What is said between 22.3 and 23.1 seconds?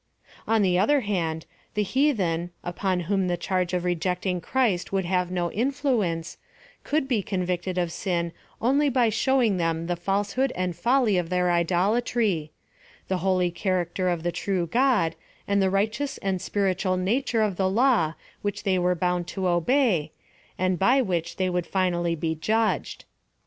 judged.